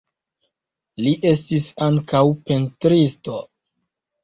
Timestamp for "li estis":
1.07-1.67